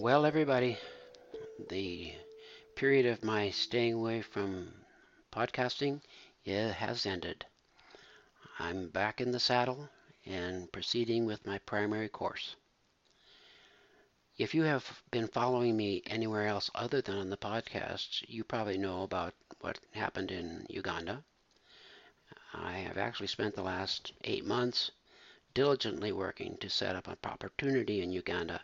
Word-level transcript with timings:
Well, 0.00 0.24
everybody, 0.24 0.78
the 1.70 2.12
period 2.76 3.04
of 3.06 3.24
my 3.24 3.50
staying 3.50 3.94
away 3.94 4.22
from 4.22 4.72
podcasting 5.32 6.02
it 6.44 6.74
has 6.74 7.04
ended. 7.04 7.44
I'm 8.60 8.90
back 8.90 9.20
in 9.20 9.32
the 9.32 9.40
saddle 9.40 9.88
and 10.24 10.70
proceeding 10.70 11.26
with 11.26 11.44
my 11.44 11.58
primary 11.58 12.08
course. 12.08 12.54
If 14.36 14.54
you 14.54 14.62
have 14.62 15.02
been 15.10 15.26
following 15.26 15.76
me 15.76 16.04
anywhere 16.06 16.46
else 16.46 16.70
other 16.76 17.00
than 17.00 17.16
on 17.16 17.30
the 17.30 17.36
podcast, 17.36 18.24
you 18.28 18.44
probably 18.44 18.78
know 18.78 19.02
about 19.02 19.34
what 19.62 19.80
happened 19.90 20.30
in 20.30 20.64
Uganda. 20.70 21.24
I 22.54 22.74
have 22.74 22.98
actually 22.98 23.26
spent 23.26 23.56
the 23.56 23.64
last 23.64 24.12
eight 24.22 24.44
months 24.44 24.92
diligently 25.54 26.12
working 26.12 26.56
to 26.58 26.70
set 26.70 26.94
up 26.94 27.08
an 27.08 27.16
opportunity 27.24 28.00
in 28.00 28.12
Uganda 28.12 28.60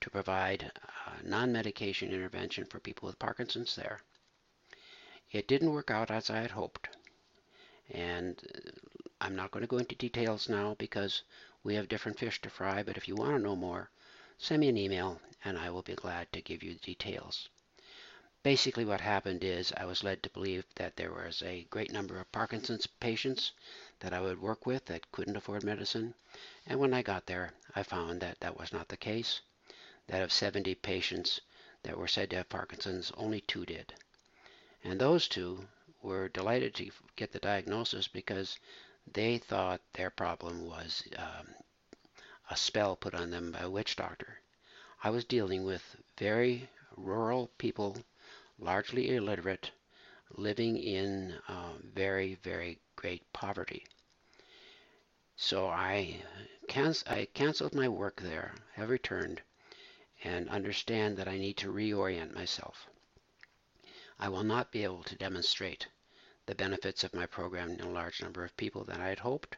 to 0.00 0.10
provide 0.10 0.70
uh, 1.06 1.12
non-medication 1.24 2.10
intervention 2.12 2.64
for 2.64 2.80
people 2.80 3.06
with 3.06 3.18
Parkinson's 3.18 3.76
there. 3.76 4.00
It 5.30 5.48
didn't 5.48 5.72
work 5.72 5.90
out 5.90 6.10
as 6.10 6.30
I 6.30 6.38
had 6.38 6.52
hoped, 6.52 6.88
and 7.90 8.40
uh, 8.54 8.70
I'm 9.20 9.36
not 9.36 9.50
going 9.50 9.62
to 9.62 9.68
go 9.68 9.78
into 9.78 9.94
details 9.94 10.48
now 10.48 10.74
because 10.78 11.22
we 11.64 11.74
have 11.74 11.88
different 11.88 12.18
fish 12.18 12.40
to 12.42 12.50
fry, 12.50 12.82
but 12.82 12.96
if 12.96 13.08
you 13.08 13.16
want 13.16 13.36
to 13.36 13.42
know 13.42 13.56
more, 13.56 13.90
send 14.38 14.60
me 14.60 14.68
an 14.68 14.76
email 14.76 15.20
and 15.44 15.58
I 15.58 15.70
will 15.70 15.82
be 15.82 15.94
glad 15.94 16.32
to 16.32 16.40
give 16.40 16.62
you 16.62 16.74
the 16.74 16.80
details. 16.80 17.48
Basically 18.42 18.84
what 18.84 19.00
happened 19.00 19.42
is 19.42 19.72
I 19.76 19.84
was 19.84 20.04
led 20.04 20.22
to 20.22 20.30
believe 20.30 20.64
that 20.76 20.96
there 20.96 21.12
was 21.12 21.42
a 21.42 21.64
great 21.64 21.92
number 21.92 22.20
of 22.20 22.30
Parkinson's 22.32 22.86
patients 22.86 23.52
that 24.00 24.12
I 24.12 24.20
would 24.20 24.40
work 24.40 24.66
with 24.66 24.86
that 24.86 25.10
couldn't 25.10 25.36
afford 25.36 25.64
medicine. 25.64 26.14
And 26.66 26.78
when 26.78 26.94
I 26.94 27.02
got 27.02 27.26
there, 27.26 27.52
I 27.74 27.82
found 27.82 28.20
that 28.20 28.40
that 28.40 28.56
was 28.56 28.72
not 28.72 28.88
the 28.88 28.96
case. 28.96 29.40
That 30.08 30.22
of 30.22 30.32
70 30.32 30.74
patients 30.74 31.40
that 31.82 31.96
were 31.96 32.08
said 32.08 32.30
to 32.30 32.36
have 32.36 32.48
Parkinson's, 32.48 33.12
only 33.16 33.40
two 33.40 33.64
did. 33.64 33.94
And 34.82 35.00
those 35.00 35.28
two 35.28 35.68
were 36.02 36.28
delighted 36.28 36.74
to 36.76 36.90
get 37.16 37.32
the 37.32 37.38
diagnosis 37.38 38.08
because 38.08 38.58
they 39.12 39.38
thought 39.38 39.80
their 39.92 40.10
problem 40.10 40.66
was 40.66 41.02
um, 41.16 41.54
a 42.50 42.56
spell 42.56 42.96
put 42.96 43.14
on 43.14 43.30
them 43.30 43.52
by 43.52 43.60
a 43.60 43.70
witch 43.70 43.96
doctor. 43.96 44.40
I 45.04 45.10
was 45.10 45.24
dealing 45.24 45.64
with 45.64 45.96
very 46.16 46.68
rural 46.96 47.48
people, 47.58 48.04
largely 48.58 49.14
illiterate, 49.14 49.70
living 50.30 50.76
in 50.78 51.38
uh, 51.48 51.74
very, 51.82 52.34
very 52.36 52.78
great 52.96 53.32
poverty. 53.32 53.86
So 55.36 55.68
I, 55.68 56.22
can- 56.66 56.94
I 57.06 57.26
canceled 57.34 57.74
my 57.74 57.88
work 57.88 58.20
there, 58.20 58.54
have 58.74 58.90
returned, 58.90 59.42
and 60.28 60.48
understand 60.50 61.16
that 61.16 61.26
I 61.26 61.38
need 61.38 61.56
to 61.56 61.72
reorient 61.72 62.34
myself. 62.34 62.86
I 64.18 64.28
will 64.28 64.44
not 64.44 64.70
be 64.70 64.84
able 64.84 65.02
to 65.04 65.16
demonstrate 65.16 65.86
the 66.44 66.54
benefits 66.54 67.02
of 67.02 67.14
my 67.14 67.24
program 67.24 67.70
in 67.70 67.80
a 67.80 67.90
large 67.90 68.20
number 68.20 68.44
of 68.44 68.56
people 68.58 68.84
that 68.84 69.00
I 69.00 69.08
had 69.08 69.20
hoped, 69.20 69.56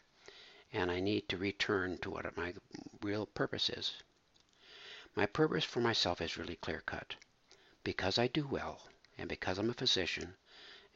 and 0.73 0.89
I 0.89 1.01
need 1.01 1.29
to 1.29 1.37
return 1.37 1.99
to 1.99 2.11
what 2.11 2.37
my 2.37 2.55
real 3.03 3.27
purpose 3.27 3.69
is. 3.69 3.95
My 5.17 5.27
purpose 5.27 5.65
for 5.65 5.81
myself 5.81 6.21
is 6.21 6.37
really 6.37 6.55
clear 6.55 6.83
cut. 6.87 7.17
Because 7.83 8.17
I 8.17 8.29
do 8.29 8.47
well, 8.47 8.87
and 9.19 9.29
because 9.29 9.59
I'm 9.59 9.71
a 9.71 9.75
physician, 9.75 10.37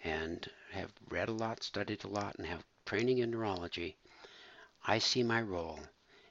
and 0.05 0.49
have 0.71 0.93
read 1.09 1.29
a 1.29 1.33
lot, 1.33 1.65
studied 1.65 2.05
a 2.05 2.09
lot, 2.09 2.37
and 2.37 2.47
have 2.47 2.65
training 2.87 3.19
in 3.19 3.33
neurology, 3.33 3.97
I 4.87 5.01
see 5.01 5.25
my 5.25 5.43
role 5.43 5.81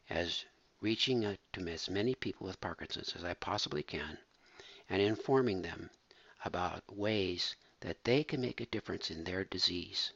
as 0.10 0.46
reaching 0.84 1.24
out 1.24 1.38
to 1.54 1.66
as 1.70 1.90
many 1.90 2.14
people 2.14 2.46
with 2.46 2.60
Parkinson's 2.60 3.16
as 3.16 3.24
I 3.24 3.34
possibly 3.36 3.82
can 3.82 4.18
and 4.90 5.02
informing 5.02 5.62
them 5.62 5.90
about 6.44 6.84
ways 6.94 7.56
that 7.80 8.04
they 8.04 8.22
can 8.22 8.42
make 8.42 8.60
a 8.60 8.66
difference 8.66 9.10
in 9.10 9.24
their 9.24 9.46
disease. 9.46 10.12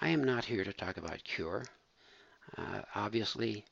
I 0.00 0.08
am 0.08 0.24
not 0.24 0.46
here 0.46 0.64
to 0.64 0.72
talk 0.72 0.96
about 0.96 1.22
cure. 1.22 1.64
Uh, 2.58 2.82
obviously, 2.96 3.64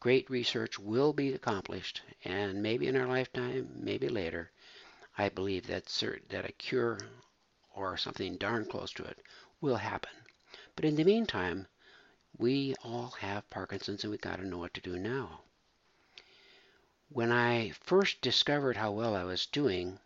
great 0.00 0.30
research 0.30 0.78
will 0.78 1.12
be 1.12 1.34
accomplished, 1.34 2.00
and 2.24 2.62
maybe 2.62 2.86
in 2.86 2.96
our 2.96 3.06
lifetime, 3.06 3.70
maybe 3.76 4.08
later, 4.08 4.50
I 5.18 5.28
believe 5.28 5.66
that 5.66 5.84
cert- 5.84 6.26
that 6.30 6.48
a 6.48 6.52
cure 6.52 6.98
or 7.74 7.98
something 7.98 8.38
darn 8.38 8.64
close 8.64 8.92
to 8.94 9.04
it 9.04 9.18
will 9.60 9.76
happen. 9.76 10.12
But 10.74 10.86
in 10.86 10.96
the 10.96 11.04
meantime, 11.04 11.66
we 12.36 12.74
all 12.82 13.10
have 13.20 13.48
Parkinson's 13.48 14.02
and 14.02 14.10
we've 14.10 14.20
got 14.20 14.36
to 14.36 14.46
know 14.46 14.58
what 14.58 14.74
to 14.74 14.80
do 14.80 14.98
now. 14.98 15.42
When 17.08 17.30
I 17.30 17.70
first 17.70 18.20
discovered 18.20 18.76
how 18.76 18.90
well 18.90 19.14
I 19.14 19.22
was 19.22 19.46
doing, 19.46 20.00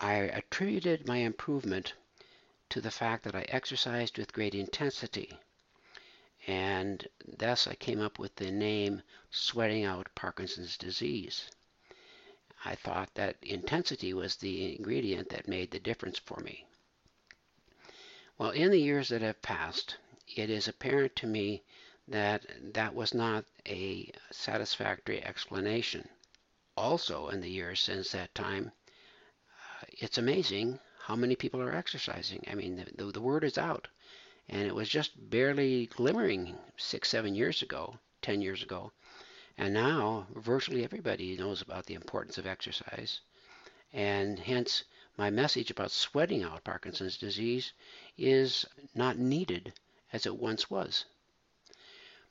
I 0.00 0.14
attributed 0.14 1.06
my 1.06 1.16
improvement 1.16 1.94
to 2.68 2.80
the 2.80 2.90
fact 2.90 3.24
that 3.24 3.34
I 3.34 3.42
exercised 3.48 4.18
with 4.18 4.32
great 4.32 4.54
intensity. 4.54 5.38
And 6.46 7.06
thus 7.26 7.66
I 7.66 7.74
came 7.74 8.00
up 8.00 8.18
with 8.18 8.36
the 8.36 8.52
name 8.52 9.02
sweating 9.30 9.84
out 9.84 10.14
Parkinson's 10.14 10.76
disease. 10.76 11.50
I 12.64 12.76
thought 12.76 13.14
that 13.14 13.36
intensity 13.42 14.14
was 14.14 14.36
the 14.36 14.76
ingredient 14.76 15.30
that 15.30 15.48
made 15.48 15.72
the 15.72 15.80
difference 15.80 16.18
for 16.18 16.38
me. 16.40 16.66
Well, 18.38 18.50
in 18.50 18.70
the 18.70 18.80
years 18.80 19.08
that 19.08 19.22
have 19.22 19.42
passed, 19.42 19.96
it 20.34 20.50
is 20.50 20.66
apparent 20.66 21.14
to 21.16 21.26
me 21.26 21.62
that 22.08 22.46
that 22.74 22.94
was 22.94 23.14
not 23.14 23.44
a 23.66 24.10
satisfactory 24.30 25.22
explanation. 25.24 26.08
Also, 26.76 27.28
in 27.28 27.40
the 27.40 27.50
years 27.50 27.80
since 27.80 28.10
that 28.10 28.34
time, 28.34 28.72
uh, 29.50 29.86
it's 29.88 30.18
amazing 30.18 30.78
how 31.00 31.16
many 31.16 31.36
people 31.36 31.60
are 31.60 31.74
exercising. 31.74 32.44
I 32.48 32.54
mean, 32.54 32.76
the, 32.76 33.04
the, 33.04 33.12
the 33.12 33.20
word 33.20 33.44
is 33.44 33.58
out. 33.58 33.88
And 34.48 34.62
it 34.62 34.74
was 34.74 34.88
just 34.88 35.30
barely 35.30 35.86
glimmering 35.86 36.56
six, 36.76 37.08
seven 37.08 37.34
years 37.34 37.62
ago, 37.62 37.98
10 38.22 38.40
years 38.40 38.62
ago. 38.62 38.92
And 39.56 39.74
now 39.74 40.26
virtually 40.34 40.84
everybody 40.84 41.36
knows 41.36 41.62
about 41.62 41.86
the 41.86 41.94
importance 41.94 42.38
of 42.38 42.46
exercise. 42.46 43.20
And 43.92 44.38
hence, 44.38 44.84
my 45.16 45.30
message 45.30 45.70
about 45.70 45.90
sweating 45.90 46.42
out 46.42 46.64
Parkinson's 46.64 47.16
disease 47.16 47.72
is 48.18 48.66
not 48.94 49.18
needed 49.18 49.72
as 50.12 50.26
it 50.26 50.36
once 50.36 50.70
was. 50.70 51.04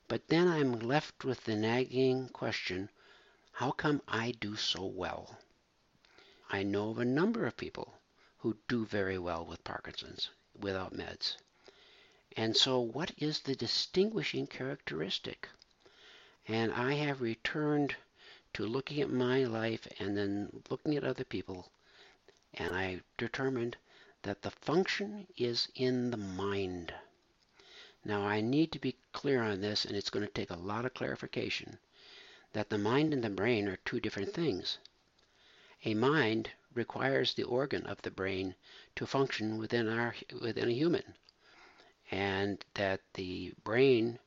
But 0.08 0.28
then 0.28 0.48
I'm 0.48 0.78
left 0.78 1.24
with 1.24 1.44
the 1.44 1.56
nagging 1.56 2.28
question 2.28 2.90
how 3.52 3.70
come 3.70 4.02
I 4.06 4.32
do 4.32 4.54
so 4.54 4.84
well? 4.84 5.38
I 6.50 6.62
know 6.62 6.90
of 6.90 6.98
a 6.98 7.04
number 7.04 7.46
of 7.46 7.56
people 7.56 7.98
who 8.38 8.58
do 8.68 8.84
very 8.84 9.18
well 9.18 9.44
with 9.44 9.64
Parkinson's 9.64 10.28
without 10.54 10.92
meds. 10.92 11.36
And 12.36 12.54
so, 12.54 12.78
what 12.78 13.12
is 13.16 13.40
the 13.40 13.56
distinguishing 13.56 14.46
characteristic? 14.46 15.48
And 16.46 16.70
I 16.70 16.94
have 16.94 17.22
returned 17.22 17.96
to 18.52 18.66
looking 18.66 19.00
at 19.00 19.10
my 19.10 19.44
life 19.44 19.88
and 19.98 20.16
then 20.16 20.62
looking 20.68 20.96
at 20.96 21.04
other 21.04 21.24
people, 21.24 21.72
and 22.52 22.76
I 22.76 23.00
determined 23.16 23.78
that 24.22 24.42
the 24.42 24.50
function 24.50 25.26
is 25.36 25.68
in 25.74 26.10
the 26.10 26.16
mind. 26.18 26.92
Now, 28.08 28.22
I 28.24 28.40
need 28.40 28.70
to 28.70 28.78
be 28.78 28.94
clear 29.10 29.42
on 29.42 29.60
this, 29.60 29.84
and 29.84 29.96
it's 29.96 30.10
going 30.10 30.24
to 30.24 30.32
take 30.32 30.50
a 30.50 30.56
lot 30.56 30.84
of 30.84 30.94
clarification 30.94 31.80
that 32.52 32.70
the 32.70 32.78
mind 32.78 33.12
and 33.12 33.24
the 33.24 33.28
brain 33.28 33.66
are 33.66 33.78
two 33.78 33.98
different 33.98 34.32
things. 34.32 34.78
A 35.84 35.92
mind 35.94 36.52
requires 36.72 37.34
the 37.34 37.42
organ 37.42 37.84
of 37.84 38.00
the 38.02 38.12
brain 38.12 38.54
to 38.94 39.08
function 39.08 39.58
within 39.58 39.88
our 39.88 40.14
within 40.40 40.68
a 40.68 40.72
human, 40.72 41.16
and 42.08 42.64
that 42.74 43.00
the 43.14 43.52
brain 43.64 44.20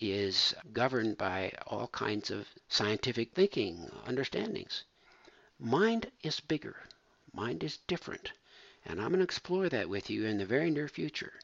is 0.00 0.54
governed 0.72 1.18
by 1.18 1.52
all 1.66 1.88
kinds 1.88 2.30
of 2.30 2.48
scientific 2.70 3.34
thinking, 3.34 3.90
understandings. 4.06 4.84
Mind 5.58 6.10
is 6.22 6.40
bigger. 6.40 6.88
Mind 7.34 7.62
is 7.62 7.76
different. 7.86 8.32
And 8.86 8.98
I'm 8.98 9.08
going 9.08 9.18
to 9.18 9.24
explore 9.24 9.68
that 9.68 9.90
with 9.90 10.08
you 10.08 10.24
in 10.24 10.38
the 10.38 10.46
very 10.46 10.70
near 10.70 10.88
future 10.88 11.34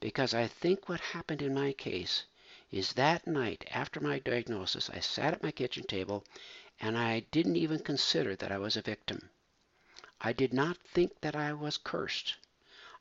because 0.00 0.32
I 0.32 0.46
think 0.46 0.88
what 0.88 1.00
happened 1.00 1.42
in 1.42 1.54
my 1.54 1.72
case 1.72 2.24
is 2.70 2.92
that 2.92 3.26
night 3.26 3.66
after 3.70 3.98
my 3.98 4.18
diagnosis, 4.18 4.88
I 4.90 5.00
sat 5.00 5.32
at 5.32 5.42
my 5.42 5.50
kitchen 5.50 5.84
table 5.84 6.24
and 6.80 6.96
I 6.96 7.20
didn't 7.32 7.56
even 7.56 7.80
consider 7.80 8.36
that 8.36 8.52
I 8.52 8.58
was 8.58 8.76
a 8.76 8.82
victim. 8.82 9.30
I 10.20 10.32
did 10.32 10.52
not 10.52 10.76
think 10.78 11.20
that 11.22 11.34
I 11.34 11.52
was 11.52 11.78
cursed. 11.78 12.36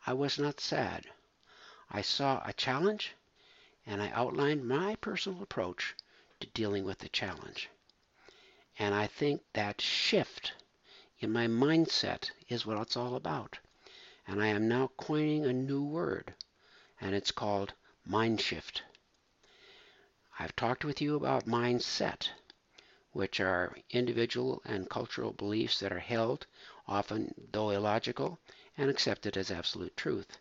I 0.05 0.13
was 0.13 0.39
not 0.39 0.59
sad. 0.59 1.05
I 1.91 2.01
saw 2.01 2.41
a 2.45 2.53
challenge 2.53 3.13
and 3.85 4.01
I 4.01 4.09
outlined 4.11 4.67
my 4.67 4.95
personal 4.95 5.43
approach 5.43 5.95
to 6.39 6.47
dealing 6.47 6.83
with 6.83 7.00
the 7.00 7.09
challenge. 7.09 7.69
And 8.79 8.95
I 8.95 9.07
think 9.07 9.41
that 9.53 9.81
shift 9.81 10.53
in 11.19 11.31
my 11.31 11.47
mindset 11.47 12.31
is 12.50 12.65
what 12.65 12.79
it's 12.79 12.97
all 12.97 13.15
about. 13.15 13.59
And 14.27 14.41
I 14.41 14.47
am 14.47 14.67
now 14.67 14.91
coining 14.97 15.45
a 15.45 15.53
new 15.53 15.83
word 15.83 16.33
and 16.99 17.13
it's 17.13 17.31
called 17.31 17.73
Mind 18.05 18.41
Shift. 18.41 18.81
I've 20.39 20.55
talked 20.55 20.83
with 20.83 21.01
you 21.01 21.15
about 21.15 21.45
mindset, 21.45 22.29
which 23.11 23.39
are 23.39 23.77
individual 23.89 24.61
and 24.65 24.89
cultural 24.89 25.33
beliefs 25.33 25.79
that 25.79 25.91
are 25.91 25.99
held, 25.99 26.45
often 26.88 27.49
though 27.51 27.69
illogical, 27.69 28.39
and 28.77 28.89
accepted 28.89 29.38
as 29.38 29.51
absolute 29.51 29.95
truth. 29.97 30.38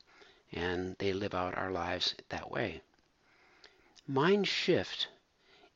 And 0.53 0.97
they 0.99 1.12
live 1.12 1.35
out 1.35 1.55
our 1.56 1.70
lives 1.70 2.14
that 2.29 2.50
way. 2.50 2.82
Mind 4.06 4.47
shift 4.47 5.09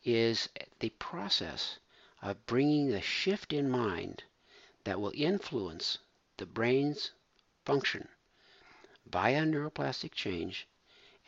is 0.05 0.49
the 0.79 0.91
process 0.91 1.79
of 2.23 2.47
bringing 2.47 2.89
the 2.91 3.03
shift 3.03 3.53
in 3.53 3.71
mind 3.71 4.25
that 4.85 5.01
will 5.01 5.13
influence 5.15 5.99
the 6.37 6.47
brain's 6.47 7.11
function 7.65 8.09
via 9.11 9.43
neuroplastic 9.43 10.13
change 10.13 10.69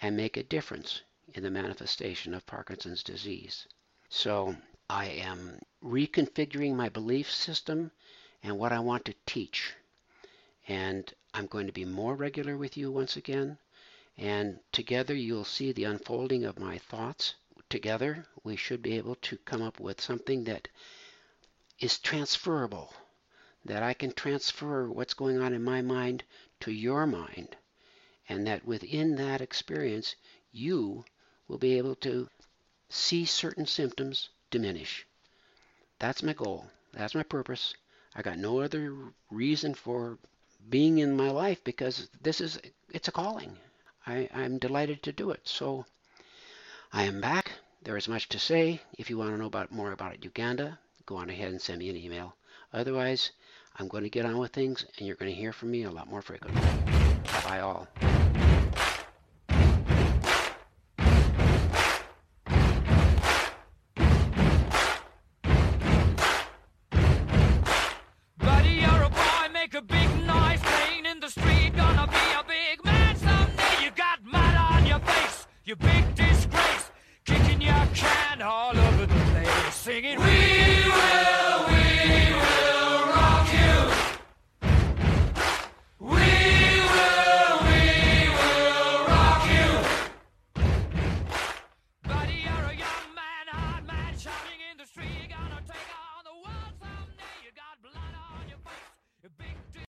and 0.01 0.17
make 0.17 0.37
a 0.37 0.43
difference 0.43 1.03
in 1.35 1.43
the 1.43 1.51
manifestation 1.51 2.35
of 2.35 2.47
Parkinson's 2.47 3.03
disease. 3.03 3.67
So 4.09 4.57
I 4.89 5.07
am 5.07 5.61
reconfiguring 5.83 6.75
my 6.75 6.89
belief 6.89 7.31
system 7.31 7.91
and 8.43 8.59
what 8.59 8.73
I 8.73 8.81
want 8.81 9.05
to 9.07 9.15
teach. 9.27 9.75
And 10.69 11.13
I'm 11.35 11.47
going 11.47 11.67
to 11.67 11.73
be 11.73 11.85
more 11.85 12.15
regular 12.15 12.57
with 12.57 12.77
you 12.77 12.91
once 12.91 13.17
again. 13.17 13.59
And 14.19 14.61
together 14.71 15.15
you'll 15.15 15.45
see 15.45 15.73
the 15.73 15.85
unfolding 15.85 16.45
of 16.45 16.59
my 16.59 16.79
thoughts. 16.79 17.35
Together 17.71 18.27
we 18.45 18.57
should 18.57 18.83
be 18.83 18.97
able 18.99 19.15
to 19.17 19.39
come 19.39 19.63
up 19.63 19.81
with 19.81 20.01
something 20.01 20.45
that 20.45 20.69
is 21.79 21.99
transferable, 21.99 22.93
that 23.65 23.83
I 23.83 23.95
can 23.95 24.13
transfer 24.13 24.91
what's 24.91 25.15
going 25.15 25.41
on 25.41 25.55
in 25.55 25.65
my 25.65 25.81
mind 25.81 26.23
to 26.61 26.71
your 26.71 27.07
mind, 27.07 27.57
and 28.33 28.47
that 28.47 28.65
within 28.65 29.17
that 29.17 29.43
experience 29.43 30.17
you 30.53 31.05
will 31.49 31.59
be 31.59 31.77
able 31.77 31.95
to 31.95 32.29
see 32.89 33.25
certain 33.25 33.67
symptoms 33.67 34.31
diminish. 34.51 35.07
That's 35.99 36.23
my 36.23 36.33
goal. 36.33 36.67
That's 36.93 37.15
my 37.15 37.23
purpose. 37.23 37.75
I 38.15 38.23
got 38.23 38.39
no 38.39 38.61
other 38.61 38.95
reason 39.31 39.75
for 39.75 40.19
being 40.69 40.99
in 40.99 41.17
my 41.17 41.31
life 41.31 41.63
because 41.65 42.09
this 42.23 42.41
is 42.41 42.59
it's 42.91 43.09
a 43.09 43.13
calling. 43.13 43.57
I, 44.07 44.29
I'm 44.35 44.59
delighted 44.59 45.03
to 45.05 45.13
do 45.13 45.31
it. 45.31 45.41
So 45.45 45.87
I 46.93 47.05
am 47.05 47.21
back. 47.21 47.53
There 47.83 47.97
is 47.97 48.09
much 48.09 48.29
to 48.31 48.39
say. 48.39 48.81
If 48.99 49.11
you 49.11 49.19
want 49.19 49.31
to 49.31 49.39
know 49.39 49.47
about 49.47 49.73
more 49.73 49.93
about 49.93 50.25
Uganda, 50.25 50.79
go 51.07 51.17
on 51.17 51.31
ahead 51.31 51.51
and 51.51 51.61
send 51.61 51.79
me 51.79 51.89
an 51.89 51.97
email. 51.97 52.35
Otherwise, 52.73 53.31
I'm 53.77 53.89
going 53.89 54.05
to 54.05 54.11
get 54.11 54.27
on 54.27 54.39
with 54.39 54.53
things 54.53 54.85
and 54.99 55.07
you're 55.07 55.17
going 55.17 55.31
to 55.31 55.41
hear 55.41 55.53
from 55.53 55.71
me 55.71 55.85
a 55.85 55.91
lot 55.91 56.09
more 56.09 56.23
frequently. 56.23 56.61
Bye 57.45 57.61
all. 57.61 57.89